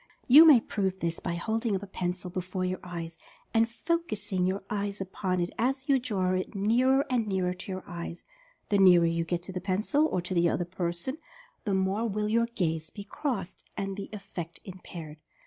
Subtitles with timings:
[0.27, 3.19] You may prove this by holding up a pencil before your eyes,
[3.53, 7.83] and focusing your eyes upon it as you draw it nearer and nearer to your
[7.85, 8.23] eyes.
[8.69, 11.19] The nearer you get to the pencil, or to the other person,
[11.65, 15.17] the more will your 226 Mental Fascination gaze be "crossed" and the effect impaired.